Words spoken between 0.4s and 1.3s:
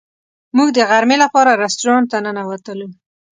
موږ د غرمې